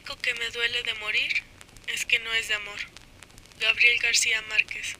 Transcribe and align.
único 0.00 0.16
que 0.22 0.32
me 0.34 0.48
duele 0.50 0.82
de 0.82 0.94
morir 0.94 1.30
es 1.88 2.06
que 2.06 2.18
no 2.20 2.32
es 2.32 2.48
de 2.48 2.54
amor. 2.54 2.78
Gabriel 3.60 3.98
García 4.02 4.40
Márquez. 4.48 4.96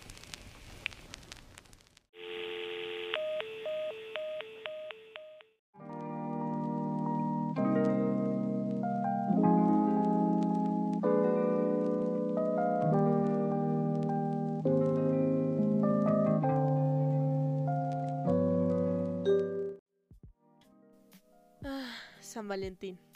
Ah, 21.64 21.96
San 22.20 22.48
Valentín. 22.48 23.09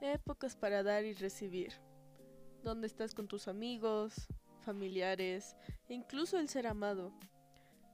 Épocas 0.00 0.56
para 0.56 0.82
dar 0.82 1.04
y 1.04 1.14
recibir. 1.14 1.74
Donde 2.62 2.86
estás 2.86 3.14
con 3.14 3.28
tus 3.28 3.48
amigos, 3.48 4.28
familiares 4.60 5.56
incluso 5.88 6.38
el 6.38 6.48
ser 6.48 6.66
amado. 6.66 7.12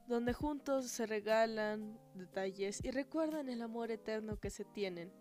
Donde 0.07 0.33
juntos 0.33 0.87
se 0.87 1.05
regalan 1.05 1.99
detalles 2.13 2.83
y 2.83 2.91
recuerdan 2.91 3.49
el 3.49 3.61
amor 3.61 3.91
eterno 3.91 4.39
que 4.39 4.49
se 4.49 4.63
tienen. 4.63 5.11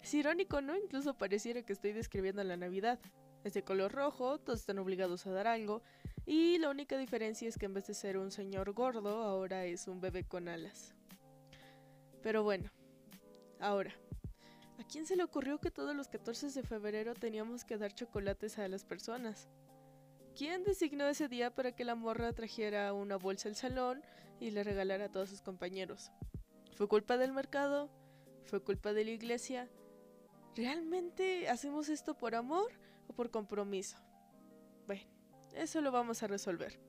Es 0.00 0.14
irónico, 0.14 0.60
¿no? 0.60 0.76
Incluso 0.76 1.14
pareciera 1.14 1.62
que 1.62 1.72
estoy 1.72 1.92
describiendo 1.92 2.44
la 2.44 2.56
Navidad. 2.56 3.00
Es 3.42 3.54
de 3.54 3.64
color 3.64 3.92
rojo, 3.92 4.38
todos 4.38 4.60
están 4.60 4.78
obligados 4.78 5.26
a 5.26 5.30
dar 5.30 5.46
algo, 5.46 5.82
y 6.24 6.56
la 6.58 6.70
única 6.70 6.96
diferencia 6.96 7.48
es 7.48 7.58
que 7.58 7.66
en 7.66 7.74
vez 7.74 7.86
de 7.86 7.94
ser 7.94 8.16
un 8.16 8.30
señor 8.30 8.72
gordo, 8.72 9.22
ahora 9.22 9.66
es 9.66 9.86
un 9.86 10.00
bebé 10.00 10.24
con 10.24 10.48
alas. 10.48 10.94
Pero 12.22 12.42
bueno, 12.42 12.70
ahora, 13.60 13.94
¿a 14.78 14.84
quién 14.84 15.06
se 15.06 15.16
le 15.16 15.24
ocurrió 15.24 15.58
que 15.58 15.70
todos 15.70 15.94
los 15.94 16.08
14 16.08 16.50
de 16.50 16.62
febrero 16.62 17.14
teníamos 17.14 17.64
que 17.64 17.78
dar 17.78 17.94
chocolates 17.94 18.58
a 18.58 18.68
las 18.68 18.84
personas? 18.84 19.48
¿Quién 20.36 20.64
designó 20.64 21.06
ese 21.06 21.28
día 21.28 21.54
para 21.54 21.72
que 21.72 21.84
la 21.84 21.94
morra 21.94 22.32
trajera 22.32 22.92
una 22.92 23.16
bolsa 23.16 23.48
al 23.48 23.54
salón 23.54 24.02
y 24.40 24.50
le 24.50 24.64
regalara 24.64 25.06
a 25.06 25.10
todos 25.10 25.30
sus 25.30 25.42
compañeros? 25.42 26.10
¿Fue 26.74 26.88
culpa 26.88 27.16
del 27.16 27.32
mercado? 27.32 27.88
¿Fue 28.44 28.62
culpa 28.62 28.92
de 28.92 29.04
la 29.04 29.12
iglesia? 29.12 29.70
¿Realmente 30.56 31.48
hacemos 31.48 31.88
esto 31.88 32.16
por 32.16 32.34
amor 32.34 32.72
o 33.06 33.12
por 33.12 33.30
compromiso? 33.30 33.96
Bueno, 34.86 35.04
eso 35.54 35.80
lo 35.80 35.92
vamos 35.92 36.22
a 36.22 36.26
resolver. 36.26 36.80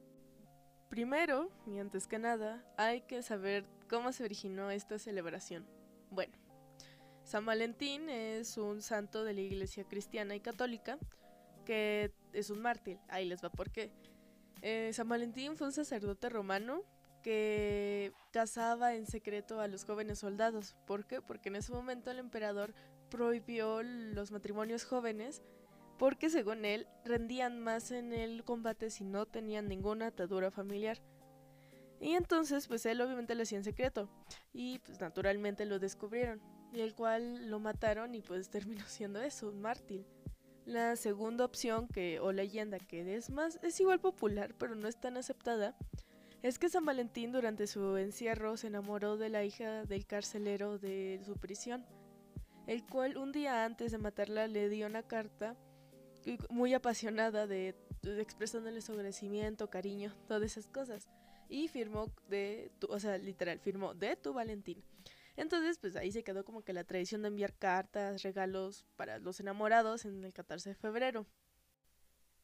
Primero, 0.89 1.51
y 1.67 1.77
antes 1.79 2.07
que 2.07 2.19
nada, 2.19 2.65
hay 2.77 3.01
que 3.01 3.21
saber 3.21 3.65
cómo 3.89 4.11
se 4.11 4.23
originó 4.23 4.71
esta 4.71 4.97
celebración. 4.97 5.67
Bueno, 6.09 6.33
San 7.25 7.43
Valentín 7.43 8.07
es 8.07 8.55
un 8.55 8.83
santo 8.83 9.23
de 9.23 9.33
la 9.33 9.41
iglesia 9.41 9.83
cristiana 9.83 10.35
y 10.35 10.39
católica 10.39 10.99
que 11.65 12.11
es 12.33 12.51
un 12.51 12.61
mártir. 12.61 12.99
Ahí 13.09 13.25
les 13.25 13.43
va 13.43 13.49
por 13.49 13.71
qué. 13.71 13.91
Eh, 14.61 14.91
San 14.93 15.09
Valentín 15.09 15.57
fue 15.57 15.65
un 15.65 15.73
sacerdote 15.73 16.29
romano 16.29 16.83
que 17.23 18.13
casaba 18.31 18.93
en 18.93 19.07
secreto 19.07 19.59
a 19.59 19.67
los 19.67 19.85
jóvenes 19.85 20.19
soldados. 20.19 20.75
¿Por 20.85 21.07
qué? 21.07 21.19
Porque 21.19 21.49
en 21.49 21.55
ese 21.55 21.71
momento 21.71 22.11
el 22.11 22.19
emperador 22.19 22.75
prohibió 23.09 23.81
los 23.81 24.31
matrimonios 24.31 24.85
jóvenes 24.85 25.41
porque 25.97 26.29
según 26.29 26.63
él 26.63 26.87
rendían 27.05 27.59
más 27.59 27.89
en 27.89 28.13
el 28.13 28.43
combate 28.43 28.91
si 28.91 29.03
no 29.03 29.25
tenían 29.25 29.67
ninguna 29.67 30.07
atadura 30.07 30.51
familiar. 30.51 31.01
Y 31.99 32.11
entonces 32.13 32.67
pues 32.67 32.85
él 32.85 33.01
obviamente 33.01 33.33
lo 33.33 33.41
hacía 33.41 33.57
en 33.57 33.63
secreto 33.63 34.11
y 34.53 34.77
pues 34.79 34.99
naturalmente 34.99 35.65
lo 35.65 35.79
descubrieron 35.79 36.54
y 36.73 36.81
el 36.81 36.93
cual 36.93 37.49
lo 37.49 37.59
mataron 37.59 38.15
y 38.15 38.21
pues 38.21 38.49
terminó 38.49 38.85
siendo 38.87 39.21
eso, 39.21 39.49
un 39.49 39.61
mártir. 39.61 40.05
La 40.65 40.95
segunda 40.95 41.45
opción 41.45 41.87
que 41.87 42.19
o 42.19 42.31
leyenda 42.31 42.79
que 42.79 43.15
es 43.15 43.29
más 43.29 43.59
es 43.61 43.79
igual 43.79 43.99
popular 43.99 44.55
pero 44.57 44.73
no 44.73 44.87
es 44.87 44.99
tan 44.99 45.15
aceptada 45.15 45.77
es 46.45 46.59
que 46.59 46.69
San 46.69 46.85
Valentín 46.85 47.31
durante 47.31 47.65
su 47.65 47.97
encierro 47.97 48.55
se 48.55 48.67
enamoró 48.67 49.17
de 49.17 49.29
la 49.29 49.43
hija 49.43 49.83
del 49.85 50.05
carcelero 50.05 50.77
de 50.77 51.19
su 51.25 51.37
prisión, 51.37 51.83
el 52.67 52.85
cual 52.85 53.17
un 53.17 53.31
día 53.31 53.65
antes 53.65 53.91
de 53.91 53.97
matarla 53.97 54.47
le 54.47 54.69
dio 54.69 54.85
una 54.85 55.01
carta 55.01 55.55
muy 56.51 56.75
apasionada 56.75 57.47
de, 57.47 57.73
de 58.03 58.21
expresándole 58.21 58.81
su 58.81 58.91
agradecimiento, 58.91 59.71
cariño, 59.71 60.13
todas 60.27 60.43
esas 60.43 60.67
cosas. 60.67 61.07
Y 61.49 61.67
firmó 61.67 62.11
de 62.29 62.71
tu, 62.77 62.91
o 62.91 62.99
sea, 62.99 63.17
literal, 63.17 63.59
firmó 63.59 63.95
de 63.95 64.15
tu 64.15 64.31
Valentín. 64.31 64.83
Entonces, 65.37 65.77
pues 65.79 65.95
ahí 65.95 66.11
se 66.11 66.23
quedó 66.23 66.45
como 66.45 66.63
que 66.63 66.73
la 66.73 66.83
tradición 66.83 67.21
de 67.21 67.27
enviar 67.27 67.53
cartas, 67.53 68.23
regalos 68.23 68.85
para 68.95 69.19
los 69.19 69.39
enamorados 69.39 70.05
en 70.05 70.23
el 70.23 70.33
14 70.33 70.69
de 70.69 70.75
febrero. 70.75 71.25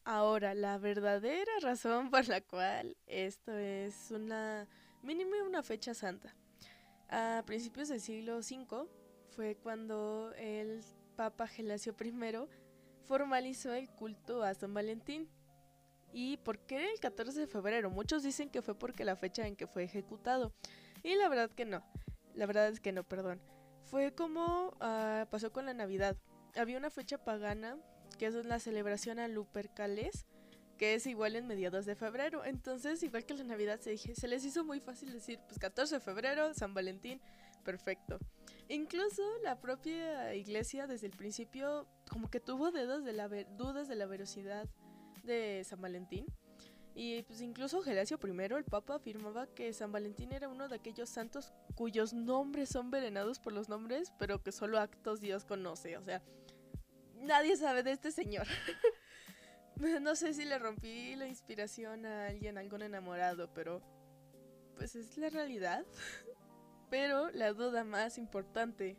Ahora, 0.03 0.53
la 0.55 0.77
verdadera 0.77 1.51
razón 1.61 2.09
por 2.09 2.27
la 2.27 2.41
cual 2.41 2.97
esto 3.05 3.57
es 3.57 4.11
una 4.11 4.67
mínimo 5.03 5.31
una 5.45 5.63
fecha 5.63 5.93
santa. 5.93 6.35
A 7.09 7.43
principios 7.45 7.89
del 7.89 7.99
siglo 7.99 8.37
V 8.37 8.87
fue 9.35 9.55
cuando 9.55 10.33
el 10.37 10.81
Papa 11.15 11.47
Gelasio 11.47 11.95
I 11.99 12.47
formalizó 13.05 13.73
el 13.73 13.89
culto 13.89 14.43
a 14.43 14.53
San 14.53 14.73
Valentín. 14.73 15.29
¿Y 16.13 16.37
por 16.37 16.59
qué 16.59 16.91
el 16.91 16.99
14 16.99 17.39
de 17.39 17.47
febrero? 17.47 17.89
Muchos 17.89 18.23
dicen 18.23 18.49
que 18.49 18.61
fue 18.61 18.77
porque 18.77 19.05
la 19.05 19.15
fecha 19.15 19.47
en 19.47 19.55
que 19.55 19.67
fue 19.67 19.83
ejecutado. 19.83 20.53
Y 21.03 21.15
la 21.15 21.29
verdad 21.29 21.49
que 21.49 21.65
no. 21.65 21.83
La 22.35 22.45
verdad 22.45 22.67
es 22.69 22.79
que 22.79 22.91
no, 22.91 23.03
perdón. 23.03 23.41
Fue 23.85 24.13
como 24.13 24.69
uh, 24.79 25.25
pasó 25.29 25.51
con 25.51 25.65
la 25.65 25.73
Navidad. 25.73 26.17
Había 26.55 26.77
una 26.77 26.89
fecha 26.89 27.17
pagana, 27.17 27.77
que 28.17 28.27
es 28.27 28.45
la 28.45 28.59
celebración 28.59 29.19
a 29.19 29.27
Lupercales, 29.27 30.25
que 30.77 30.95
es 30.95 31.05
igual 31.07 31.35
en 31.35 31.47
mediados 31.47 31.85
de 31.85 31.95
febrero. 31.95 32.43
Entonces, 32.45 33.03
igual 33.03 33.25
que 33.25 33.33
la 33.33 33.43
Navidad, 33.43 33.79
se, 33.79 33.97
se 33.97 34.27
les 34.27 34.45
hizo 34.45 34.63
muy 34.63 34.79
fácil 34.79 35.11
decir, 35.11 35.39
pues 35.47 35.59
14 35.59 35.95
de 35.95 36.01
febrero, 36.01 36.53
San 36.53 36.73
Valentín, 36.73 37.21
perfecto. 37.63 38.19
Incluso 38.67 39.21
la 39.43 39.59
propia 39.59 40.33
iglesia 40.33 40.87
desde 40.87 41.07
el 41.07 41.13
principio 41.13 41.87
como 42.09 42.29
que 42.29 42.39
tuvo 42.39 42.71
dedos 42.71 43.03
de 43.03 43.13
la 43.13 43.27
dudas 43.27 43.87
de 43.87 43.95
la 43.95 44.05
veracidad 44.05 44.67
de 45.23 45.63
San 45.65 45.81
Valentín. 45.81 46.25
Y 46.93 47.23
pues 47.23 47.41
incluso 47.41 47.81
Gelasio 47.81 48.19
I, 48.21 48.53
el 48.53 48.63
Papa, 48.65 48.95
afirmaba 48.95 49.47
que 49.47 49.71
San 49.73 49.91
Valentín 49.91 50.33
era 50.33 50.49
uno 50.49 50.67
de 50.67 50.75
aquellos 50.75 51.09
santos 51.09 51.53
cuyos 51.75 52.13
nombres 52.13 52.69
son 52.69 52.91
venenados 52.91 53.39
por 53.39 53.53
los 53.53 53.69
nombres, 53.69 54.11
pero 54.19 54.43
que 54.43 54.51
solo 54.51 54.79
actos 54.79 55.21
Dios 55.21 55.45
conoce. 55.45 55.97
O 55.97 56.03
sea, 56.03 56.21
nadie 57.15 57.55
sabe 57.55 57.83
de 57.83 57.93
este 57.93 58.11
señor. 58.11 58.47
no 60.01 60.15
sé 60.15 60.33
si 60.33 60.45
le 60.45 60.59
rompí 60.59 61.15
la 61.15 61.27
inspiración 61.27 62.05
a 62.05 62.27
alguien, 62.27 62.57
a 62.57 62.61
algún 62.61 62.81
enamorado, 62.81 63.53
pero 63.53 63.81
pues 64.75 64.95
es 64.95 65.17
la 65.17 65.29
realidad. 65.29 65.85
pero 66.89 67.31
la 67.31 67.53
duda 67.53 67.85
más 67.85 68.17
importante, 68.17 68.97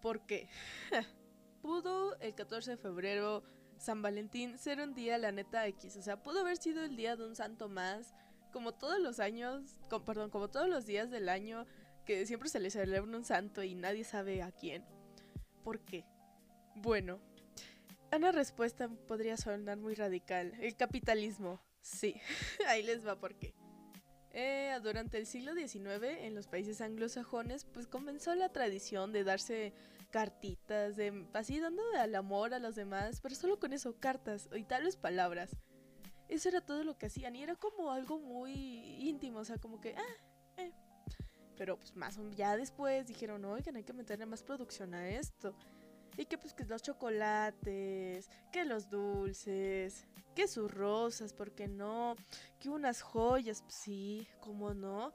¿por 0.00 0.24
qué? 0.26 0.48
pudo 1.62 2.18
el 2.20 2.34
14 2.34 2.72
de 2.72 2.76
febrero 2.78 3.42
San 3.78 4.02
Valentín 4.02 4.58
ser 4.58 4.80
un 4.80 4.94
día, 4.94 5.18
la 5.18 5.32
neta 5.32 5.66
X. 5.66 5.96
O 5.96 6.02
sea, 6.02 6.22
pudo 6.22 6.40
haber 6.40 6.56
sido 6.56 6.84
el 6.84 6.96
día 6.96 7.16
de 7.16 7.26
un 7.26 7.36
santo 7.36 7.68
más, 7.68 8.14
como 8.52 8.72
todos 8.72 8.98
los 9.00 9.20
años, 9.20 9.78
perdón, 10.04 10.30
como 10.30 10.48
todos 10.48 10.68
los 10.68 10.86
días 10.86 11.10
del 11.10 11.28
año, 11.28 11.66
que 12.04 12.26
siempre 12.26 12.48
se 12.48 12.60
le 12.60 12.70
celebra 12.70 13.16
un 13.16 13.24
santo 13.24 13.62
y 13.62 13.74
nadie 13.74 14.04
sabe 14.04 14.42
a 14.42 14.50
quién. 14.52 14.84
¿Por 15.62 15.80
qué? 15.80 16.04
Bueno, 16.76 17.20
una 18.16 18.32
respuesta 18.32 18.88
podría 18.88 19.36
sonar 19.36 19.76
muy 19.76 19.94
radical. 19.94 20.54
El 20.60 20.76
capitalismo. 20.76 21.60
Sí, 21.80 22.14
ahí 22.66 22.82
les 22.82 23.06
va 23.06 23.18
por 23.18 23.34
qué. 23.34 23.54
Eh, 24.30 24.78
durante 24.82 25.18
el 25.18 25.26
siglo 25.26 25.54
XIX, 25.54 26.04
en 26.20 26.34
los 26.34 26.46
países 26.46 26.80
anglosajones, 26.80 27.64
pues 27.64 27.86
comenzó 27.86 28.34
la 28.34 28.50
tradición 28.50 29.12
de 29.12 29.24
darse 29.24 29.72
cartitas, 30.10 30.96
de 30.96 31.26
así 31.34 31.60
dando 31.60 31.82
al 31.98 32.14
amor 32.14 32.54
a 32.54 32.58
los 32.58 32.74
demás, 32.74 33.20
pero 33.20 33.34
solo 33.34 33.58
con 33.58 33.72
eso, 33.72 33.98
cartas 33.98 34.48
y 34.54 34.64
tal 34.64 34.84
vez 34.84 34.96
palabras. 34.96 35.56
Eso 36.28 36.48
era 36.48 36.60
todo 36.60 36.84
lo 36.84 36.98
que 36.98 37.06
hacían 37.06 37.36
y 37.36 37.42
era 37.42 37.56
como 37.56 37.90
algo 37.90 38.18
muy 38.18 38.52
íntimo, 39.08 39.38
o 39.38 39.44
sea, 39.44 39.58
como 39.58 39.80
que, 39.80 39.94
ah, 39.96 40.60
eh. 40.62 40.72
Pero 41.56 41.76
pues 41.76 41.96
más 41.96 42.18
ya 42.36 42.56
después 42.56 43.06
dijeron, 43.06 43.44
oigan, 43.44 43.76
hay 43.76 43.84
que 43.84 43.92
meterle 43.92 44.26
más 44.26 44.42
producción 44.42 44.94
a 44.94 45.08
esto. 45.08 45.54
Y 46.16 46.26
que 46.26 46.36
pues 46.36 46.52
que 46.52 46.64
los 46.64 46.82
chocolates, 46.82 48.28
que 48.52 48.64
los 48.64 48.90
dulces, 48.90 50.06
que 50.34 50.48
sus 50.48 50.70
rosas, 50.70 51.32
¿por 51.32 51.52
qué 51.52 51.68
no? 51.68 52.16
Que 52.58 52.68
unas 52.68 53.02
joyas, 53.02 53.62
pues 53.62 53.74
sí, 53.74 54.28
¿cómo 54.40 54.74
no? 54.74 55.12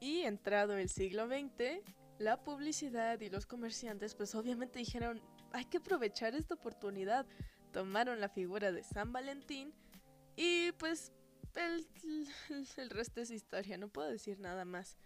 Y 0.00 0.22
entrado 0.22 0.76
el 0.76 0.88
siglo 0.88 1.26
XX, 1.26 1.82
la 2.18 2.42
publicidad 2.42 3.20
y 3.20 3.30
los 3.30 3.46
comerciantes 3.46 4.14
pues 4.14 4.34
obviamente 4.34 4.78
dijeron, 4.78 5.20
hay 5.52 5.64
que 5.64 5.78
aprovechar 5.78 6.34
esta 6.34 6.54
oportunidad. 6.54 7.26
Tomaron 7.72 8.20
la 8.20 8.28
figura 8.28 8.72
de 8.72 8.82
San 8.82 9.12
Valentín 9.12 9.72
y 10.36 10.72
pues 10.72 11.12
el, 11.54 11.86
el, 12.76 12.90
resto 12.90 13.20
es 13.20 13.30
historia, 13.30 13.78
no 13.78 13.88
puedo 13.88 14.08
decir 14.08 14.38
nada 14.38 14.64
más. 14.64 14.96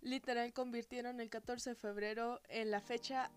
Literal 0.00 0.52
convirtieron 0.52 1.20
el 1.20 1.28
14 1.28 1.70
de 1.70 1.76
febrero 1.76 2.40
en 2.48 2.70
la 2.70 2.80
fecha 2.80 3.32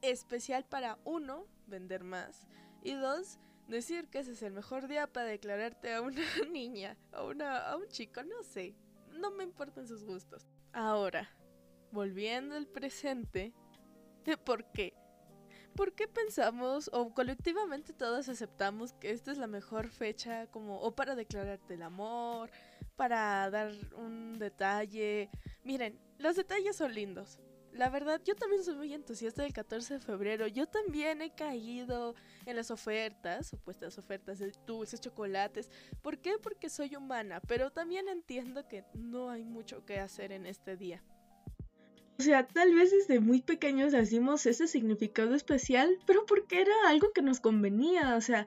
especial 0.00 0.64
para 0.64 0.98
uno, 1.04 1.46
vender 1.66 2.04
más, 2.04 2.46
y 2.82 2.94
dos, 2.94 3.38
decir 3.68 4.08
que 4.08 4.20
ese 4.20 4.32
es 4.32 4.42
el 4.42 4.52
mejor 4.52 4.88
día 4.88 5.06
para 5.06 5.26
declararte 5.26 5.92
a 5.94 6.00
una 6.00 6.22
niña, 6.50 6.96
a, 7.12 7.24
una, 7.24 7.58
a 7.58 7.76
un 7.76 7.88
chico, 7.88 8.22
no 8.22 8.42
sé, 8.42 8.74
no 9.10 9.30
me 9.30 9.44
importan 9.44 9.86
sus 9.86 10.04
gustos. 10.04 10.46
Ahora, 10.72 11.28
volviendo 11.92 12.54
al 12.56 12.66
presente, 12.66 13.52
de 14.24 14.36
por 14.36 14.70
qué. 14.72 14.94
¿Por 15.74 15.94
qué 15.94 16.08
pensamos 16.08 16.88
o 16.94 17.12
colectivamente 17.12 17.92
todos 17.92 18.30
aceptamos 18.30 18.94
que 18.94 19.10
esta 19.10 19.30
es 19.30 19.36
la 19.36 19.46
mejor 19.46 19.88
fecha 19.88 20.46
como 20.46 20.80
o 20.80 20.94
para 20.94 21.14
declararte 21.14 21.74
el 21.74 21.82
amor, 21.82 22.50
para 22.96 23.50
dar 23.50 23.72
un 23.94 24.38
detalle? 24.38 25.28
Miren, 25.64 26.00
los 26.18 26.34
detalles 26.36 26.76
son 26.76 26.94
lindos, 26.94 27.38
la 27.76 27.90
verdad, 27.90 28.22
yo 28.24 28.34
también 28.34 28.64
soy 28.64 28.74
muy 28.74 28.94
entusiasta 28.94 29.42
del 29.42 29.52
14 29.52 29.94
de 29.94 30.00
febrero. 30.00 30.46
Yo 30.46 30.66
también 30.66 31.20
he 31.20 31.34
caído 31.34 32.14
en 32.46 32.56
las 32.56 32.70
ofertas, 32.70 33.48
supuestas 33.48 33.98
ofertas 33.98 34.38
de 34.38 34.50
dulces, 34.66 34.98
chocolates. 34.98 35.70
¿Por 36.00 36.18
qué? 36.18 36.38
Porque 36.42 36.70
soy 36.70 36.96
humana, 36.96 37.40
pero 37.46 37.70
también 37.70 38.08
entiendo 38.08 38.66
que 38.66 38.84
no 38.94 39.28
hay 39.28 39.44
mucho 39.44 39.84
que 39.84 40.00
hacer 40.00 40.32
en 40.32 40.46
este 40.46 40.78
día. 40.78 41.02
O 42.18 42.22
sea, 42.22 42.46
tal 42.46 42.74
vez 42.74 42.90
desde 42.90 43.20
muy 43.20 43.42
pequeños 43.42 43.92
hacíamos 43.92 44.46
ese 44.46 44.66
significado 44.66 45.34
especial, 45.34 45.98
pero 46.06 46.24
porque 46.26 46.62
era 46.62 46.72
algo 46.88 47.12
que 47.12 47.20
nos 47.20 47.40
convenía, 47.40 48.16
o 48.16 48.20
sea, 48.22 48.46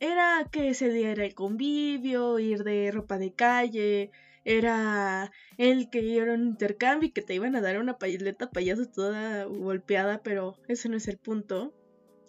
era 0.00 0.46
que 0.52 0.68
ese 0.68 0.90
día 0.90 1.10
era 1.10 1.24
el 1.24 1.34
convivio, 1.34 2.38
ir 2.38 2.64
de 2.64 2.90
ropa 2.92 3.18
de 3.18 3.32
calle, 3.32 4.10
era 4.44 5.32
el 5.56 5.90
que 5.90 6.00
iba 6.00 6.30
a 6.30 6.34
un 6.34 6.44
intercambio 6.48 7.08
y 7.08 7.12
que 7.12 7.22
te 7.22 7.34
iban 7.34 7.56
a 7.56 7.60
dar 7.60 7.78
una 7.78 7.98
paleta 7.98 8.50
payaso 8.50 8.86
toda 8.86 9.44
golpeada, 9.44 10.22
pero 10.22 10.56
ese 10.68 10.88
no 10.88 10.96
es 10.96 11.08
el 11.08 11.18
punto. 11.18 11.74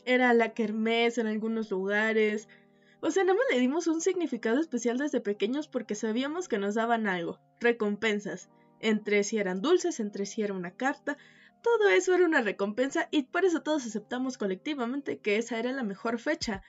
Era 0.06 0.34
la 0.34 0.54
kermés 0.54 1.18
en 1.18 1.28
algunos 1.28 1.72
lugares. 1.72 2.48
O 3.02 3.12
sea, 3.12 3.24
nada 3.24 3.38
más 3.38 3.46
le 3.52 3.60
dimos 3.60 3.88
un 3.88 4.02
significado 4.02 4.60
especial 4.60 4.98
desde 4.98 5.22
pequeños 5.22 5.68
porque 5.68 5.96
sabíamos 5.96 6.48
que 6.48 6.58
nos 6.58 6.76
daban 6.76 7.08
algo, 7.08 7.40
recompensas. 7.60 8.50
Entre 8.80 9.24
si 9.24 9.38
eran 9.38 9.62
dulces, 9.62 10.00
entre 10.00 10.26
si 10.26 10.42
era 10.42 10.54
una 10.54 10.72
carta, 10.72 11.18
todo 11.62 11.90
eso 11.90 12.14
era 12.14 12.26
una 12.26 12.42
recompensa 12.42 13.08
y 13.12 13.24
por 13.24 13.46
eso 13.46 13.62
todos 13.62 13.86
aceptamos 13.86 14.38
colectivamente 14.38 15.20
que 15.20 15.38
esa 15.38 15.60
era 15.60 15.72
la 15.72 15.84
mejor 15.84 16.20
fecha. 16.20 16.62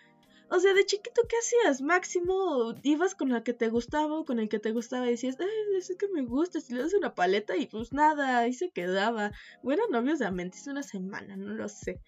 O 0.53 0.59
sea, 0.59 0.75
de 0.75 0.85
chiquito, 0.85 1.23
¿qué 1.29 1.37
hacías? 1.37 1.81
Máximo, 1.81 2.75
ibas 2.83 3.15
con 3.15 3.29
la 3.31 3.45
que 3.45 3.53
te 3.53 3.69
gustaba 3.69 4.19
o 4.19 4.25
con 4.25 4.41
el 4.41 4.49
que 4.49 4.59
te 4.59 4.73
gustaba 4.73 5.07
y 5.07 5.13
decías, 5.13 5.37
ay, 5.39 5.77
es 5.79 5.95
que 5.97 6.09
me 6.09 6.23
gusta, 6.23 6.61
si 6.61 6.75
le 6.75 6.83
das 6.83 6.93
una 6.93 7.15
paleta 7.15 7.57
y 7.57 7.67
pues 7.67 7.93
nada, 7.93 8.39
ahí 8.39 8.53
se 8.53 8.71
quedaba. 8.71 9.31
Bueno, 9.63 9.85
novios 9.91 10.19
de 10.19 10.27
Amentis 10.27 10.67
una 10.67 10.83
semana, 10.83 11.37
no 11.37 11.55
lo 11.55 11.69
sé. 11.69 12.01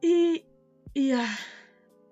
Y, 0.00 0.46
y 0.94 1.10
ah, 1.10 1.38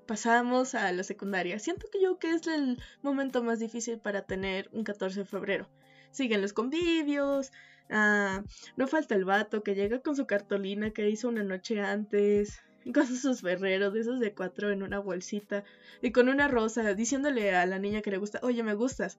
pasamos 0.07 0.75
a 0.75 0.91
la 0.91 1.05
secundaria. 1.05 1.61
Siento 1.61 1.87
que 1.93 2.03
yo 2.03 2.19
que 2.19 2.33
es 2.33 2.45
el 2.49 2.83
momento 3.01 3.45
más 3.45 3.61
difícil 3.61 4.01
para 4.01 4.23
tener 4.27 4.69
un 4.73 4.83
14 4.83 5.21
de 5.21 5.25
febrero. 5.27 5.69
Siguen 6.11 6.43
los 6.43 6.53
convivios, 6.53 7.53
ah, 7.91 8.43
no 8.77 8.87
falta 8.87 9.15
el 9.15 9.25
vato 9.25 9.63
que 9.63 9.75
llega 9.75 10.01
con 10.01 10.17
su 10.17 10.27
cartolina 10.27 10.91
que 10.91 11.09
hizo 11.09 11.29
una 11.29 11.45
noche 11.45 11.81
antes 11.81 12.61
con 12.95 13.07
sus 13.07 13.41
ferreros, 13.43 13.93
de 13.93 14.01
esos 14.01 14.21
de 14.21 14.35
cuatro 14.35 14.71
en 14.71 14.83
una 14.83 14.99
bolsita, 14.99 15.65
y 16.03 16.13
con 16.13 16.29
una 16.29 16.49
rosa, 16.49 16.95
diciéndole 16.95 17.55
a 17.55 17.67
la 17.67 17.79
niña 17.79 18.03
que 18.03 18.11
le 18.11 18.19
gusta, 18.19 18.41
oye, 18.43 18.63
me 18.63 18.75
gustas. 18.75 19.19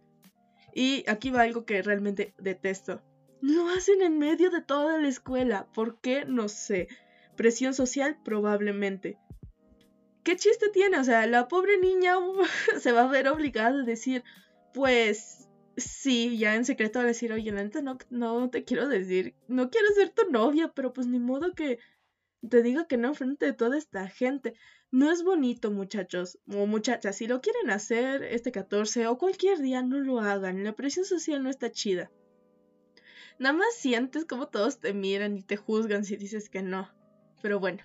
Y 0.73 1.03
aquí 1.09 1.29
va 1.29 1.41
algo 1.41 1.65
que 1.65 1.81
realmente 1.81 2.33
detesto. 2.37 3.01
Lo 3.41 3.67
hacen 3.69 4.01
en 4.01 4.19
medio 4.19 4.49
de 4.49 4.61
toda 4.61 4.97
la 4.99 5.07
escuela. 5.07 5.67
¿Por 5.73 5.99
qué? 5.99 6.25
No 6.25 6.47
sé. 6.47 6.87
Presión 7.35 7.73
social, 7.73 8.17
probablemente. 8.23 9.17
¿Qué 10.23 10.35
chiste 10.35 10.69
tiene? 10.69 10.99
O 10.99 11.03
sea, 11.03 11.25
la 11.25 11.47
pobre 11.47 11.77
niña 11.79 12.15
se 12.79 12.91
va 12.91 13.03
a 13.03 13.07
ver 13.07 13.27
obligada 13.27 13.81
a 13.81 13.85
decir, 13.85 14.23
pues 14.73 15.40
sí, 15.77 16.37
ya 16.37 16.55
en 16.55 16.65
secreto 16.65 16.99
a 16.99 17.03
decir, 17.03 17.31
oye, 17.31 17.51
neta, 17.51 17.81
no, 17.81 17.97
no 18.09 18.49
te 18.49 18.63
quiero 18.63 18.87
decir, 18.87 19.35
no 19.47 19.69
quiero 19.69 19.87
ser 19.95 20.09
tu 20.09 20.29
novia, 20.29 20.71
pero 20.73 20.93
pues 20.93 21.07
ni 21.07 21.19
modo 21.19 21.53
que 21.53 21.79
te 22.47 22.61
digo 22.63 22.87
que 22.87 22.97
no 22.97 23.13
frente 23.13 23.45
de 23.45 23.53
toda 23.53 23.77
esta 23.77 24.07
gente. 24.07 24.55
No 24.89 25.11
es 25.11 25.23
bonito, 25.23 25.71
muchachos 25.71 26.39
o 26.47 26.65
muchachas. 26.65 27.15
Si 27.15 27.27
lo 27.27 27.39
quieren 27.39 27.69
hacer 27.69 28.23
este 28.23 28.51
14 28.51 29.07
o 29.07 29.17
cualquier 29.17 29.59
día, 29.59 29.81
no 29.83 29.99
lo 29.99 30.19
hagan. 30.19 30.63
La 30.63 30.73
presión 30.73 31.05
social 31.05 31.43
no 31.43 31.49
está 31.49 31.71
chida. 31.71 32.11
Nada 33.39 33.53
más 33.53 33.73
sientes 33.75 34.25
como 34.25 34.49
todos 34.49 34.79
te 34.79 34.93
miran 34.93 35.37
y 35.37 35.43
te 35.43 35.55
juzgan 35.55 36.03
si 36.03 36.17
dices 36.17 36.49
que 36.49 36.61
no. 36.61 36.89
Pero 37.41 37.59
bueno. 37.59 37.83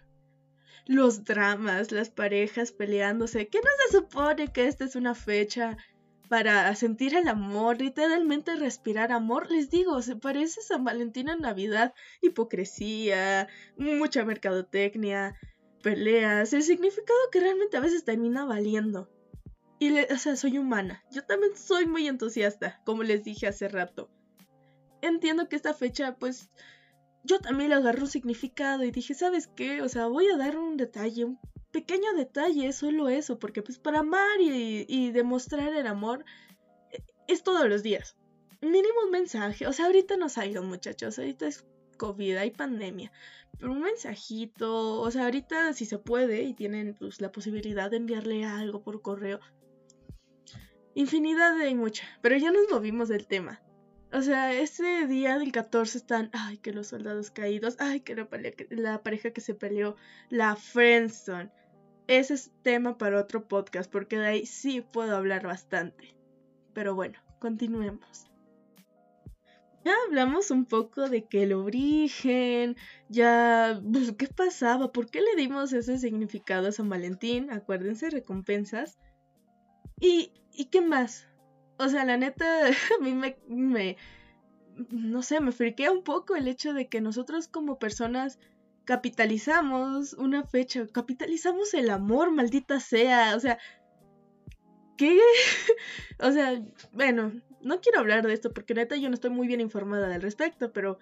Los 0.86 1.24
dramas, 1.24 1.92
las 1.92 2.10
parejas 2.10 2.72
peleándose. 2.72 3.48
¿Qué 3.48 3.58
no 3.58 3.70
se 3.86 3.98
supone 3.98 4.52
que 4.52 4.66
esta 4.66 4.84
es 4.84 4.96
una 4.96 5.14
fecha 5.14 5.76
para 6.28 6.74
sentir 6.74 7.14
el 7.14 7.28
amor, 7.28 7.80
literalmente 7.80 8.56
respirar 8.56 9.12
amor, 9.12 9.50
les 9.50 9.70
digo, 9.70 10.00
se 10.02 10.16
parece 10.16 10.60
a 10.60 10.64
San 10.64 10.84
Valentín 10.84 11.28
en 11.28 11.40
Navidad, 11.40 11.94
hipocresía, 12.20 13.48
mucha 13.76 14.24
mercadotecnia, 14.24 15.36
peleas, 15.82 16.52
el 16.52 16.62
significado 16.62 17.18
que 17.30 17.40
realmente 17.40 17.76
a 17.76 17.80
veces 17.80 18.04
termina 18.04 18.44
valiendo. 18.44 19.10
Y, 19.78 19.90
le, 19.90 20.08
o 20.12 20.18
sea, 20.18 20.36
soy 20.36 20.58
humana, 20.58 21.04
yo 21.10 21.24
también 21.24 21.56
soy 21.56 21.86
muy 21.86 22.08
entusiasta, 22.08 22.80
como 22.84 23.02
les 23.02 23.24
dije 23.24 23.46
hace 23.46 23.68
rato. 23.68 24.10
Entiendo 25.02 25.48
que 25.48 25.56
esta 25.56 25.74
fecha, 25.74 26.16
pues, 26.16 26.50
yo 27.22 27.40
también 27.40 27.70
le 27.70 27.76
agarré 27.76 28.00
un 28.00 28.08
significado 28.08 28.84
y 28.84 28.90
dije, 28.90 29.14
¿sabes 29.14 29.48
qué? 29.48 29.82
O 29.82 29.88
sea, 29.88 30.06
voy 30.06 30.28
a 30.28 30.36
dar 30.36 30.56
un 30.56 30.76
detalle, 30.76 31.24
un 31.24 31.38
pequeño 31.76 32.14
detalle, 32.14 32.72
solo 32.72 33.10
eso, 33.10 33.38
porque 33.38 33.60
pues 33.60 33.78
para 33.78 33.98
amar 33.98 34.40
y, 34.40 35.10
demostrar 35.10 35.74
el 35.74 35.86
amor 35.86 36.24
eh, 36.90 37.02
es 37.28 37.42
todos 37.42 37.68
los 37.68 37.82
días. 37.82 38.16
Mínimo 38.62 39.00
un 39.04 39.10
mensaje, 39.10 39.66
o 39.66 39.74
sea, 39.74 39.84
ahorita 39.84 40.16
no 40.16 40.30
salgan 40.30 40.66
muchachos, 40.66 41.18
ahorita 41.18 41.46
es 41.46 41.66
COVID, 41.98 42.36
hay 42.38 42.50
pandemia, 42.50 43.12
pero 43.58 43.72
un 43.72 43.82
mensajito, 43.82 45.02
o 45.02 45.10
sea, 45.10 45.24
ahorita 45.24 45.74
si 45.74 45.84
se 45.84 45.98
puede 45.98 46.44
y 46.44 46.54
tienen 46.54 46.94
pues 46.98 47.20
la 47.20 47.30
posibilidad 47.30 47.90
de 47.90 47.98
enviarle 47.98 48.46
algo 48.46 48.82
por 48.82 49.02
correo, 49.02 49.40
infinidad 50.94 51.58
de 51.58 51.74
mucha, 51.74 52.06
pero 52.22 52.38
ya 52.38 52.52
nos 52.52 52.70
movimos 52.70 53.08
del 53.08 53.26
tema. 53.26 53.60
O 54.14 54.22
sea, 54.22 54.54
ese 54.54 55.06
día 55.06 55.38
del 55.38 55.52
14 55.52 55.98
están, 55.98 56.30
ay, 56.32 56.56
que 56.56 56.72
los 56.72 56.86
soldados 56.86 57.30
caídos, 57.30 57.76
ay, 57.80 58.00
que 58.00 58.14
la, 58.14 58.26
la 58.70 59.02
pareja 59.02 59.32
que 59.32 59.42
se 59.42 59.52
peleó, 59.54 59.96
la 60.30 60.56
Friendzone, 60.56 61.50
ese 62.08 62.34
es 62.34 62.52
tema 62.62 62.98
para 62.98 63.20
otro 63.20 63.48
podcast, 63.48 63.90
porque 63.90 64.18
de 64.18 64.26
ahí 64.26 64.46
sí 64.46 64.80
puedo 64.80 65.16
hablar 65.16 65.46
bastante. 65.46 66.16
Pero 66.72 66.94
bueno, 66.94 67.18
continuemos. 67.40 68.26
Ya 69.84 69.94
hablamos 70.06 70.50
un 70.50 70.64
poco 70.64 71.08
de 71.08 71.26
que 71.26 71.44
el 71.44 71.52
origen, 71.52 72.76
ya, 73.08 73.80
pues, 73.92 74.12
¿qué 74.18 74.26
pasaba? 74.26 74.90
¿Por 74.90 75.08
qué 75.08 75.20
le 75.20 75.36
dimos 75.36 75.72
ese 75.72 75.98
significado 75.98 76.66
a 76.68 76.72
San 76.72 76.88
Valentín? 76.88 77.52
Acuérdense, 77.52 78.10
recompensas. 78.10 78.98
¿Y, 80.00 80.32
¿y 80.52 80.66
qué 80.66 80.80
más? 80.80 81.28
O 81.78 81.88
sea, 81.88 82.04
la 82.04 82.16
neta, 82.16 82.66
a 83.00 83.02
mí 83.02 83.12
me, 83.12 83.38
me, 83.46 83.96
no 84.90 85.22
sé, 85.22 85.40
me 85.40 85.52
friquea 85.52 85.92
un 85.92 86.02
poco 86.02 86.36
el 86.36 86.48
hecho 86.48 86.74
de 86.74 86.88
que 86.88 87.00
nosotros 87.00 87.48
como 87.48 87.78
personas 87.78 88.38
capitalizamos 88.86 90.14
una 90.14 90.44
fecha, 90.44 90.86
capitalizamos 90.86 91.74
el 91.74 91.90
amor, 91.90 92.30
maldita 92.30 92.80
sea, 92.80 93.36
o 93.36 93.40
sea, 93.40 93.58
¿qué? 94.96 95.18
o 96.20 96.32
sea, 96.32 96.62
bueno, 96.92 97.32
no 97.60 97.80
quiero 97.80 97.98
hablar 97.98 98.24
de 98.24 98.32
esto 98.32 98.54
porque 98.54 98.74
neta 98.74 98.96
yo 98.96 99.08
no 99.08 99.14
estoy 99.14 99.30
muy 99.30 99.48
bien 99.48 99.60
informada 99.60 100.14
al 100.14 100.22
respecto, 100.22 100.72
pero 100.72 100.98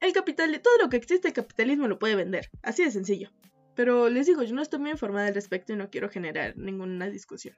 el 0.00 0.12
capital, 0.12 0.60
todo 0.60 0.76
lo 0.78 0.88
que 0.88 0.96
existe 0.96 1.28
el 1.28 1.34
capitalismo 1.34 1.86
lo 1.86 1.98
puede 1.98 2.16
vender, 2.16 2.50
así 2.62 2.84
de 2.84 2.90
sencillo. 2.90 3.30
Pero 3.74 4.10
les 4.10 4.26
digo, 4.26 4.42
yo 4.42 4.54
no 4.54 4.60
estoy 4.60 4.80
muy 4.80 4.90
informada 4.90 5.28
al 5.28 5.34
respecto 5.34 5.72
y 5.72 5.76
no 5.76 5.90
quiero 5.90 6.10
generar 6.10 6.58
ninguna 6.58 7.08
discusión. 7.08 7.56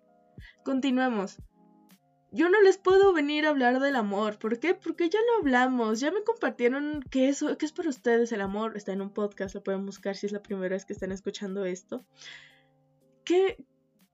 Continuamos 0.63 1.39
yo 2.35 2.49
no 2.49 2.61
les 2.63 2.79
puedo 2.79 3.13
venir 3.13 3.47
a 3.47 3.51
hablar 3.51 3.79
del 3.79 3.95
amor. 3.95 4.41
¿Por 4.41 4.59
qué? 4.59 4.75
Porque 4.75 5.09
ya 5.09 5.21
lo 5.21 5.39
hablamos, 5.39 6.01
ya 6.01 6.11
me 6.11 6.25
compartieron 6.25 7.01
que 7.09 7.29
eso, 7.29 7.57
que 7.57 7.65
es 7.65 7.73
para 7.73 7.89
ustedes 7.89 8.33
el 8.33 8.41
amor. 8.41 8.77
Está 8.77 8.93
en 8.93 9.03
un 9.03 9.11
podcast, 9.11 9.55
lo 9.55 9.63
pueden 9.63 9.87
buscar 9.87 10.17
si 10.17 10.27
es 10.27 10.33
la 10.33 10.43
primera 10.43 10.75
vez 10.75 10.85
que 10.85 10.93
están 10.93 11.13
escuchando 11.13 11.65
esto. 11.65 12.05
¿Qué, 13.25 13.65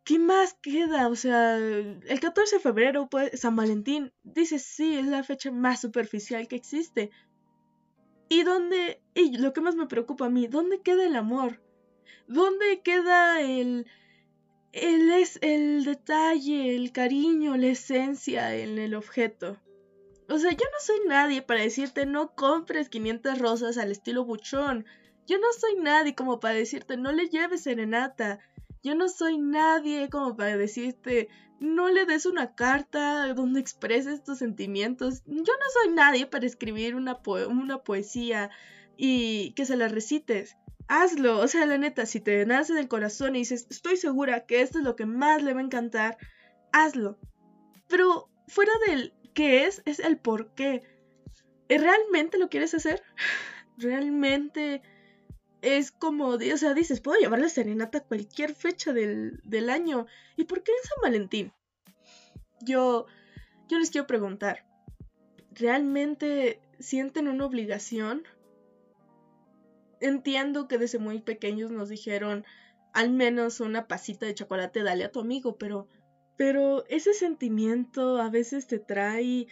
qué 0.04 0.18
más 0.18 0.52
queda? 0.52 1.08
O 1.08 1.16
sea, 1.16 1.56
el 1.56 2.20
14 2.20 2.56
de 2.56 2.60
febrero, 2.62 3.08
pues, 3.08 3.40
San 3.40 3.56
Valentín, 3.56 4.12
dice 4.22 4.58
sí, 4.58 4.98
es 4.98 5.06
la 5.06 5.22
fecha 5.22 5.50
más 5.50 5.80
superficial 5.80 6.46
que 6.46 6.56
existe. 6.56 7.10
¿Y 8.28 8.42
dónde? 8.42 9.02
Y 9.14 9.38
lo 9.38 9.54
que 9.54 9.62
más 9.62 9.76
me 9.76 9.86
preocupa 9.86 10.26
a 10.26 10.30
mí, 10.30 10.46
¿dónde 10.46 10.82
queda 10.82 11.06
el 11.06 11.16
amor? 11.16 11.62
¿Dónde 12.28 12.82
queda 12.82 13.40
el 13.40 13.86
él 14.72 15.10
es 15.12 15.38
el 15.42 15.84
detalle, 15.84 16.76
el 16.76 16.92
cariño, 16.92 17.56
la 17.56 17.68
esencia 17.68 18.54
en 18.54 18.78
el 18.78 18.94
objeto. 18.94 19.58
O 20.28 20.38
sea, 20.38 20.52
yo 20.52 20.64
no 20.64 20.78
soy 20.80 21.00
nadie 21.08 21.42
para 21.42 21.60
decirte 21.60 22.06
no 22.06 22.34
compres 22.34 22.88
500 22.88 23.38
rosas 23.40 23.78
al 23.78 23.90
estilo 23.90 24.24
buchón. 24.24 24.86
Yo 25.26 25.38
no 25.38 25.52
soy 25.52 25.76
nadie 25.76 26.14
como 26.14 26.38
para 26.38 26.54
decirte, 26.54 26.96
no 26.96 27.10
le 27.10 27.28
lleves 27.28 27.62
serenata. 27.62 28.38
Yo 28.82 28.94
no 28.94 29.08
soy 29.08 29.38
nadie 29.38 30.08
como 30.08 30.36
para 30.36 30.56
decirte, 30.56 31.28
no 31.58 31.88
le 31.88 32.06
des 32.06 32.24
una 32.26 32.54
carta 32.54 33.34
donde 33.34 33.60
expreses 33.60 34.22
tus 34.22 34.38
sentimientos. 34.38 35.22
Yo 35.26 35.34
no 35.34 35.82
soy 35.82 35.92
nadie 35.94 36.26
para 36.26 36.46
escribir 36.46 36.94
una, 36.94 37.20
una 37.48 37.78
poesía 37.82 38.50
y 38.96 39.52
que 39.52 39.66
se 39.66 39.76
la 39.76 39.88
recites. 39.88 40.56
Hazlo, 40.92 41.38
o 41.38 41.46
sea, 41.46 41.66
la 41.66 41.78
neta, 41.78 42.04
si 42.04 42.18
te 42.18 42.44
nace 42.46 42.74
del 42.74 42.88
corazón 42.88 43.36
y 43.36 43.40
dices, 43.40 43.68
estoy 43.70 43.96
segura 43.96 44.44
que 44.44 44.60
esto 44.60 44.78
es 44.78 44.84
lo 44.84 44.96
que 44.96 45.06
más 45.06 45.40
le 45.40 45.54
va 45.54 45.60
a 45.60 45.62
encantar, 45.62 46.18
hazlo. 46.72 47.16
Pero 47.86 48.28
fuera 48.48 48.72
del 48.88 49.14
qué 49.32 49.66
es, 49.66 49.82
es 49.84 50.00
el 50.00 50.18
por 50.18 50.52
qué. 50.56 50.82
¿Realmente 51.68 52.38
lo 52.38 52.48
quieres 52.48 52.74
hacer? 52.74 53.04
¿Realmente 53.78 54.82
es 55.62 55.92
como, 55.92 56.30
o 56.30 56.56
sea, 56.56 56.74
dices, 56.74 57.00
puedo 57.00 57.20
llevarle 57.20 57.50
serenata 57.50 57.98
a 57.98 58.04
cualquier 58.04 58.52
fecha 58.52 58.92
del, 58.92 59.40
del 59.44 59.70
año? 59.70 60.06
¿Y 60.36 60.42
por 60.42 60.64
qué 60.64 60.72
en 60.72 60.88
San 60.88 61.02
Valentín? 61.02 61.52
Yo, 62.62 63.06
yo 63.68 63.78
les 63.78 63.90
quiero 63.90 64.08
preguntar, 64.08 64.66
¿realmente 65.52 66.60
sienten 66.80 67.28
una 67.28 67.46
obligación? 67.46 68.24
Entiendo 70.00 70.68
que 70.68 70.78
desde 70.78 70.98
muy 70.98 71.20
pequeños 71.20 71.70
nos 71.70 71.88
dijeron, 71.88 72.44
al 72.92 73.10
menos 73.10 73.60
una 73.60 73.86
pasita 73.86 74.26
de 74.26 74.34
chocolate 74.34 74.82
dale 74.82 75.04
a 75.04 75.12
tu 75.12 75.20
amigo, 75.20 75.56
pero 75.56 75.88
pero 76.36 76.86
ese 76.88 77.12
sentimiento 77.12 78.18
a 78.18 78.30
veces 78.30 78.66
te 78.66 78.78
trae 78.78 79.46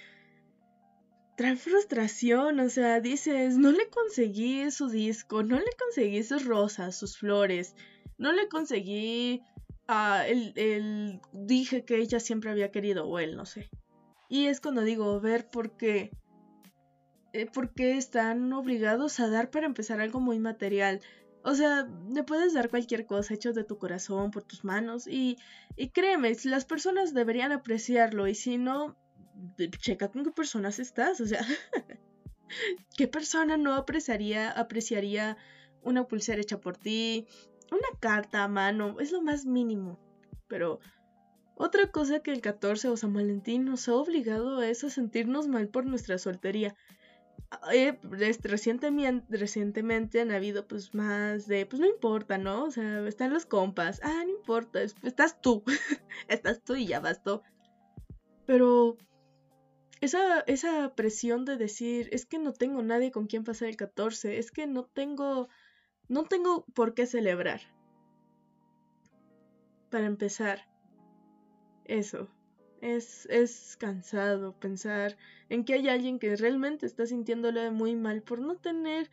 trae 1.37 1.55
frustración, 1.55 2.59
o 2.61 2.69
sea, 2.71 3.01
dices, 3.01 3.59
no 3.59 3.71
le 3.73 3.91
conseguí 3.91 4.71
su 4.71 4.89
disco, 4.89 5.43
no 5.43 5.59
le 5.59 5.71
conseguí 5.79 6.23
sus 6.23 6.47
rosas, 6.47 6.99
sus 6.99 7.19
flores, 7.19 7.77
no 8.17 8.33
le 8.33 8.49
conseguí 8.49 9.43
uh, 9.89 10.25
el, 10.27 10.53
el, 10.57 11.21
dije 11.33 11.85
que 11.85 11.99
ella 11.99 12.21
siempre 12.21 12.51
había 12.51 12.73
querido, 12.73 13.07
o 13.07 13.19
él, 13.19 13.37
no 13.37 13.45
sé. 13.45 13.71
Y 14.29 14.47
es 14.47 14.61
cuando 14.61 14.81
digo, 14.81 15.21
ver 15.21 15.49
por 15.49 15.77
qué, 15.77 16.11
eh, 17.33 17.47
por 17.47 17.75
qué 17.75 17.97
están 17.97 18.53
obligados 18.53 19.21
a 19.21 19.29
dar 19.29 19.51
para 19.51 19.67
empezar 19.67 20.01
algo 20.01 20.21
muy 20.21 20.39
material. 20.39 21.01
O 21.43 21.55
sea, 21.55 21.89
le 22.11 22.25
puedes 22.25 22.55
dar 22.55 22.71
cualquier 22.71 23.07
cosa 23.07 23.35
hecho 23.35 23.53
de 23.53 23.65
tu 23.65 23.79
corazón, 23.79 24.31
por 24.31 24.43
tus 24.43 24.65
manos, 24.65 25.07
y, 25.07 25.37
y 25.77 25.91
créeme, 25.91 26.35
las 26.45 26.65
personas 26.65 27.15
deberían 27.15 27.53
apreciarlo, 27.53 28.27
y 28.27 28.35
si 28.35 28.59
no, 28.59 28.97
checa 29.81 30.09
con 30.09 30.25
qué 30.25 30.31
personas 30.31 30.79
estás, 30.79 31.21
o 31.21 31.27
sea, 31.27 31.41
¿qué 32.97 33.09
persona 33.09 33.57
no 33.57 33.75
apreciaría, 33.75 34.51
apreciaría 34.51 35.37
una 35.83 36.09
pulsera 36.09 36.41
hecha 36.41 36.61
por 36.61 36.77
ti, 36.77 37.27
una 37.71 37.99
carta 38.01 38.45
a 38.45 38.49
mano? 38.49 38.99
Es 39.01 39.13
lo 39.13 39.23
más 39.23 39.47
mínimo, 39.47 39.99
pero... 40.49 40.81
Otra 41.61 41.91
cosa 41.91 42.21
que 42.21 42.31
el 42.31 42.41
14 42.41 42.89
o 42.89 42.97
San 42.97 43.13
Valentín 43.13 43.65
nos 43.65 43.89
ha 43.89 43.95
obligado 43.97 44.63
es 44.63 44.85
a 44.85 44.91
sentirnos 44.91 45.49
mal 45.49 45.67
por 45.67 45.87
nuestra 45.87 46.17
soltería 46.17 46.77
eh, 47.73 47.99
recientemente, 48.03 49.37
recientemente 49.37 50.21
han 50.21 50.31
habido 50.31 50.67
pues 50.67 50.95
más 50.95 51.47
de, 51.47 51.67
pues 51.67 51.81
no 51.81 51.87
importa, 51.87 52.39
¿no? 52.39 52.65
O 52.65 52.71
sea, 52.71 53.07
están 53.07 53.33
los 53.33 53.47
compas, 53.47 54.01
ah, 54.03 54.23
no 54.25 54.31
importa, 54.31 54.83
estás 54.83 55.41
tú, 55.41 55.63
estás 56.29 56.63
tú 56.63 56.77
y 56.77 56.87
ya 56.87 57.01
bastó. 57.01 57.43
Pero 58.47 58.97
esa, 60.01 60.41
esa 60.41 60.95
presión 60.95 61.45
de 61.45 61.57
decir, 61.57 62.09
es 62.13 62.27
que 62.27 62.39
no 62.39 62.53
tengo 62.53 62.83
nadie 62.83 63.11
con 63.11 63.27
quien 63.27 63.45
pasar 63.45 63.69
el 63.69 63.77
14, 63.77 64.39
es 64.39 64.51
que 64.51 64.67
no 64.67 64.85
tengo, 64.85 65.49
no 66.09 66.25
tengo 66.25 66.65
por 66.75 66.95
qué 66.95 67.07
celebrar. 67.07 67.61
Para 69.91 70.07
empezar, 70.07 70.69
eso, 71.85 72.29
es, 72.81 73.27
es 73.27 73.77
cansado 73.77 74.53
pensar 74.59 75.17
en 75.49 75.65
que 75.65 75.75
hay 75.75 75.89
alguien 75.89 76.19
que 76.19 76.37
realmente 76.37 76.87
está 76.87 77.07
sintiéndole 77.07 77.71
muy 77.71 77.95
mal 77.95 78.23
por 78.23 78.41
no 78.41 78.57
tener 78.57 79.11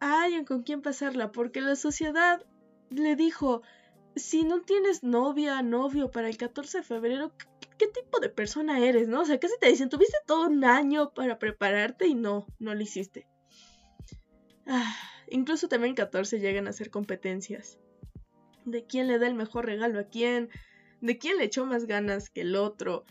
a 0.00 0.24
alguien 0.24 0.44
con 0.44 0.62
quien 0.62 0.82
pasarla, 0.82 1.32
porque 1.32 1.60
la 1.60 1.76
sociedad 1.76 2.44
le 2.90 3.16
dijo, 3.16 3.62
si 4.16 4.44
no 4.44 4.62
tienes 4.62 5.02
novia, 5.02 5.62
novio 5.62 6.10
para 6.10 6.28
el 6.28 6.36
14 6.36 6.78
de 6.78 6.84
febrero, 6.84 7.32
¿qué, 7.78 7.86
tipo 7.86 8.20
de 8.20 8.28
persona 8.28 8.78
eres, 8.78 9.08
no? 9.08 9.22
O 9.22 9.24
sea, 9.24 9.40
casi 9.40 9.54
te 9.60 9.68
dicen, 9.68 9.88
tuviste 9.88 10.16
todo 10.26 10.46
un 10.48 10.64
año 10.64 11.12
para 11.14 11.38
prepararte 11.38 12.06
y 12.06 12.14
no, 12.14 12.46
no 12.58 12.74
lo 12.74 12.80
hiciste. 12.80 13.26
Ah, 14.66 14.94
incluso 15.28 15.68
también 15.68 15.90
el 15.90 15.96
14 15.96 16.38
llegan 16.38 16.66
a 16.66 16.70
hacer 16.70 16.90
competencias. 16.90 17.78
De 18.64 18.84
quién 18.84 19.08
le 19.08 19.18
da 19.18 19.26
el 19.26 19.34
mejor 19.34 19.66
regalo 19.66 19.98
a 19.98 20.04
quién, 20.04 20.48
de 21.02 21.18
quién 21.18 21.36
le 21.36 21.44
echó 21.44 21.66
más 21.66 21.84
ganas 21.84 22.30
que 22.30 22.40
el 22.42 22.56
otro. 22.56 23.04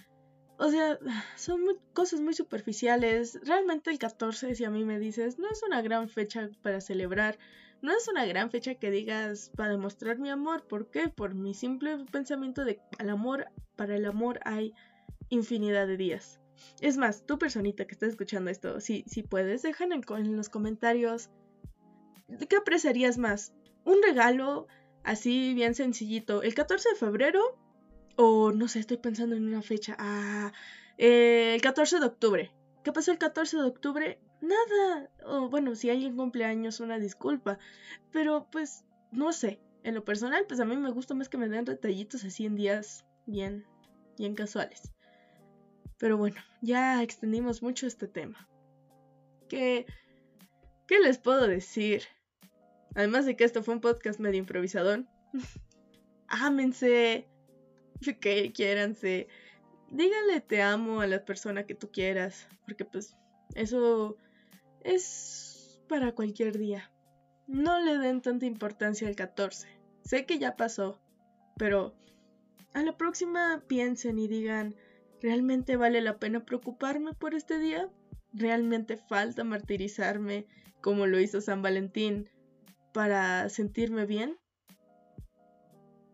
O 0.58 0.72
sea, 0.72 0.98
son 1.36 1.62
cosas 1.94 2.22
muy 2.22 2.34
superficiales. 2.34 3.40
Realmente 3.44 3.92
el 3.92 4.00
14, 4.00 4.56
si 4.56 4.64
a 4.64 4.70
mí 4.70 4.86
me 4.86 4.98
dices, 4.98 5.38
no 5.38 5.50
es 5.52 5.62
una 5.62 5.82
gran 5.82 6.10
fecha 6.10 6.50
para 6.64 6.82
celebrar. 6.82 7.38
No 7.82 7.92
es 7.92 8.08
una 8.08 8.26
gran 8.26 8.50
fecha 8.50 8.76
que 8.76 8.92
digas 8.92 9.52
para 9.56 9.72
demostrar 9.72 10.20
mi 10.20 10.30
amor. 10.30 10.68
¿Por 10.68 10.90
qué? 10.90 11.10
Por 11.10 11.36
mi 11.36 11.54
simple 11.54 11.98
pensamiento 12.12 12.64
de 12.64 12.80
al 12.98 13.10
amor, 13.10 13.48
para 13.76 13.96
el 13.96 14.06
amor 14.06 14.40
hay 14.46 14.74
infinidad 15.30 15.88
de 15.88 15.98
días. 15.98 16.40
Es 16.80 16.98
más, 16.98 17.26
tu 17.26 17.40
personita 17.40 17.86
que 17.86 17.94
estás 17.94 18.10
escuchando 18.10 18.52
esto, 18.52 18.80
si, 18.80 19.04
si 19.08 19.24
puedes, 19.24 19.64
dejan 19.64 19.92
en, 19.92 20.04
en 20.08 20.38
los 20.38 20.50
comentarios 20.50 21.32
qué 22.48 22.56
apreciarías 22.56 23.18
más. 23.18 23.54
Un 23.84 24.02
regalo 24.04 24.68
así 25.04 25.54
bien 25.56 25.74
sencillito. 25.76 26.44
El 26.44 26.54
14 26.54 26.90
de 26.90 26.96
febrero 26.96 27.58
o 28.16 28.52
no 28.52 28.68
sé, 28.68 28.80
estoy 28.80 28.98
pensando 28.98 29.36
en 29.36 29.46
una 29.46 29.62
fecha. 29.62 29.96
Ah, 30.00 30.52
eh, 30.98 31.54
el 31.56 31.62
14 31.62 32.00
de 32.00 32.06
octubre. 32.06 32.52
¿Qué 32.84 32.92
pasó 32.92 33.12
el 33.12 33.18
14 33.18 33.58
de 33.58 33.64
octubre? 33.64 34.20
Nada. 34.42 35.10
O 35.26 35.50
bueno, 35.50 35.76
si 35.76 35.90
alguien 35.90 36.16
cumple 36.16 36.46
años, 36.46 36.80
una 36.80 37.00
disculpa. 37.00 37.60
Pero 38.12 38.48
pues, 38.52 38.84
no 39.12 39.34
sé. 39.34 39.60
En 39.84 39.96
lo 39.96 40.06
personal, 40.06 40.46
pues 40.48 40.60
a 40.60 40.66
mí 40.66 40.78
me 40.78 40.92
gusta 40.92 41.16
más 41.16 41.28
que 41.28 41.38
me 41.38 41.50
den 41.50 41.66
detallitos 41.66 42.24
así 42.24 42.46
en 42.46 42.56
días 42.56 43.06
bien, 43.26 43.66
bien 44.18 44.36
casuales. 44.36 44.92
Pero 45.98 46.18
bueno, 46.18 46.38
ya 46.62 47.02
extendimos 47.02 47.64
mucho 47.64 47.88
este 47.88 48.08
tema. 48.08 48.48
¿Qué, 49.50 49.86
qué 50.88 51.00
les 51.00 51.18
puedo 51.18 51.48
decir? 51.48 52.04
Además 52.96 53.26
de 53.26 53.36
que 53.36 53.44
esto 53.44 53.64
fue 53.64 53.74
un 53.74 53.82
podcast 53.82 54.20
medio 54.20 54.40
improvisador. 54.40 55.06
Ámense, 56.28 57.28
que 58.20 58.52
quiéranse. 58.52 59.28
Díganle 59.90 60.42
te 60.42 60.62
amo 60.62 61.02
a 61.02 61.08
la 61.08 61.26
persona 61.26 61.66
que 61.66 61.76
tú 61.76 61.92
quieras, 61.92 62.48
porque 62.66 62.86
pues 62.86 63.16
eso 63.56 64.18
es 64.84 65.82
para 65.90 66.14
cualquier 66.14 66.58
día. 66.58 66.92
No 67.48 67.80
le 67.80 67.98
den 67.98 68.22
tanta 68.22 68.46
importancia 68.46 69.08
al 69.08 69.16
14. 69.16 69.68
Sé 70.04 70.26
que 70.26 70.40
ya 70.40 70.56
pasó, 70.56 71.02
pero 71.58 71.94
a 72.74 72.82
la 72.82 72.96
próxima 72.96 73.64
piensen 73.68 74.18
y 74.18 74.28
digan, 74.28 74.76
¿realmente 75.22 75.76
vale 75.76 76.02
la 76.02 76.18
pena 76.18 76.46
preocuparme 76.46 77.14
por 77.14 77.34
este 77.36 77.60
día? 77.60 77.90
¿Realmente 78.34 78.96
falta 78.96 79.44
martirizarme 79.44 80.48
como 80.82 81.06
lo 81.06 81.20
hizo 81.20 81.42
San 81.42 81.62
Valentín 81.62 82.30
para 82.94 83.50
sentirme 83.50 84.06
bien? 84.06 84.38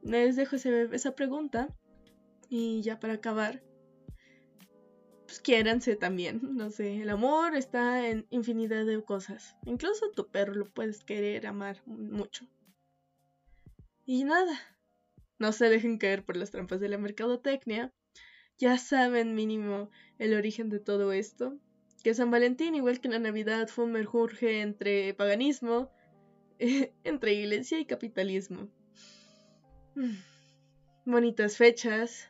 Les 0.08 0.38
dejo 0.38 0.56
esa 0.56 1.16
pregunta. 1.16 1.68
Y 2.50 2.82
ya 2.82 2.98
para 2.98 3.16
acabar, 3.16 3.62
pues 5.26 5.42
quiéranse 5.42 5.98
también. 5.98 6.40
No 6.56 6.72
sé, 6.72 7.02
el 7.02 7.10
amor 7.10 7.56
está 7.56 8.08
en 8.08 8.26
infinidad 8.30 8.86
de 8.86 9.04
cosas. 9.04 9.58
Incluso 9.66 10.10
tu 10.12 10.32
perro 10.32 10.56
lo 10.56 10.66
puedes 10.66 11.04
querer, 11.04 11.46
amar 11.46 11.82
mucho. 11.86 12.48
Y 14.06 14.24
nada, 14.24 14.58
no 15.40 15.52
se 15.52 15.70
dejen 15.70 15.98
caer 15.98 16.24
por 16.24 16.38
las 16.38 16.52
trampas 16.52 16.80
de 16.80 16.88
la 16.88 16.98
mercadotecnia. 16.98 17.94
Ya 18.58 18.78
saben 18.78 19.36
mínimo 19.36 19.90
el 20.20 20.34
origen 20.34 20.70
de 20.70 20.80
todo 20.80 21.12
esto. 21.12 21.60
Que 22.02 22.14
San 22.14 22.32
Valentín, 22.32 22.76
igual 22.76 23.02
que 23.02 23.10
la 23.10 23.20
Navidad, 23.20 23.68
fue 23.68 23.84
un 23.84 23.92
merjurje 23.92 24.62
entre 24.62 25.14
paganismo, 25.16 25.92
entre 27.04 27.34
iglesia 27.34 27.78
y 27.80 27.86
capitalismo. 27.86 28.70
Mm. 29.98 30.16
Bonitas 31.06 31.58
fechas. 31.58 32.30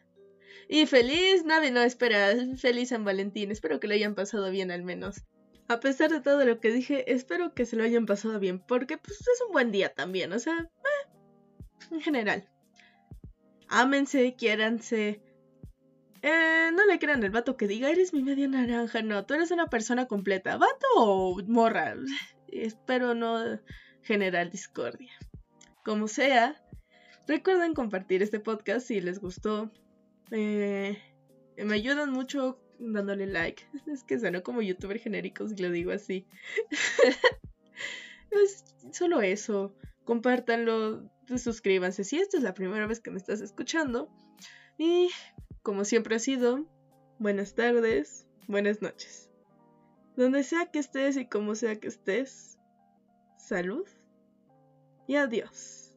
Y 0.70 0.86
feliz, 0.86 1.44
nadie 1.46 1.72
no 1.72 1.82
espera, 1.82 2.34
feliz 2.56 2.90
San 2.90 3.04
Valentín. 3.04 3.52
Espero 3.52 3.80
que 3.80 3.88
lo 3.88 3.94
hayan 3.94 4.16
pasado 4.16 4.50
bien 4.52 4.72
al 4.72 4.84
menos. 4.84 5.26
A 5.68 5.82
pesar 5.82 6.10
de 6.10 6.22
todo 6.22 6.46
lo 6.46 6.62
que 6.62 6.72
dije, 6.72 7.12
espero 7.12 7.54
que 7.54 7.66
se 7.66 7.76
lo 7.76 7.84
hayan 7.84 8.06
pasado 8.06 8.40
bien, 8.40 8.60
porque 8.60 8.98
pues 8.98 9.20
es 9.20 9.42
un 9.46 9.52
buen 9.52 9.72
día 9.72 9.94
también, 9.94 10.32
o 10.32 10.40
sea, 10.40 10.60
eh, 10.60 11.10
en 11.92 12.00
general. 12.00 12.50
Ámense, 13.68 14.36
quiéranse. 14.36 15.22
Eh, 16.22 16.72
no 16.74 16.86
le 16.86 17.00
crean 17.00 17.22
el 17.24 17.32
vato 17.32 17.58
que 17.58 17.68
diga, 17.68 17.90
eres 17.90 18.14
mi 18.14 18.24
media 18.24 18.48
naranja, 18.48 19.02
no, 19.02 19.26
tú 19.26 19.34
eres 19.34 19.52
una 19.52 19.68
persona 19.68 20.06
completa. 20.06 20.56
¿Vato 20.56 20.88
o 20.96 21.42
morra? 21.48 21.96
Espero 22.48 23.14
no 23.14 23.60
generar 24.04 24.50
discordia. 24.50 25.12
Como 25.84 26.08
sea, 26.08 26.56
recuerden 27.28 27.74
compartir 27.74 28.24
este 28.24 28.40
podcast 28.40 28.88
si 28.88 29.02
les 29.02 29.20
gustó. 29.20 29.72
Eh, 30.32 30.98
me 31.58 31.76
ayudan 31.76 32.12
mucho 32.12 32.60
dándole 32.80 33.28
like. 33.28 33.64
Es 33.88 34.04
que 34.04 34.20
suena 34.20 34.42
como 34.42 34.62
youtuber 34.62 35.00
genérico 35.00 35.48
si 35.48 35.56
lo 35.58 35.70
digo 35.72 35.92
así. 35.92 36.26
es 38.32 38.64
solo 38.92 39.22
eso. 39.22 39.76
Compártanlo, 40.06 41.10
pues, 41.28 41.44
suscríbanse 41.44 42.04
si 42.04 42.18
esta 42.18 42.38
es 42.38 42.44
la 42.44 42.54
primera 42.54 42.88
vez 42.88 43.00
que 43.00 43.12
me 43.12 43.18
estás 43.18 43.42
escuchando. 43.42 44.10
Y 44.78 45.10
como 45.64 45.84
siempre 45.84 46.16
ha 46.16 46.20
sido, 46.20 46.66
buenas 47.20 47.56
tardes, 47.56 48.26
buenas 48.48 48.82
noches. 48.82 49.30
Donde 50.16 50.44
sea 50.44 50.68
que 50.68 50.80
estés 50.80 51.18
y 51.18 51.28
como 51.28 51.56
sea 51.56 51.80
que 51.80 51.90
estés, 51.90 52.58
salud 53.38 53.86
y 55.08 55.16
adiós. 55.16 55.94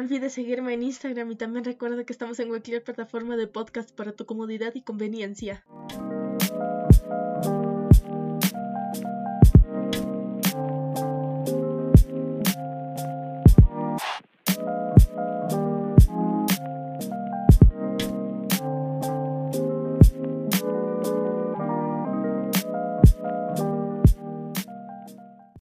No 0.00 0.06
olvides 0.06 0.32
seguirme 0.32 0.72
en 0.72 0.82
Instagram 0.82 1.30
y 1.30 1.36
también 1.36 1.62
recuerda 1.62 2.04
que 2.04 2.14
estamos 2.14 2.40
en 2.40 2.48
cualquier 2.48 2.82
plataforma 2.82 3.36
de 3.36 3.46
podcast 3.46 3.94
para 3.94 4.12
tu 4.12 4.24
comodidad 4.24 4.74
y 4.74 4.80
conveniencia. 4.80 5.62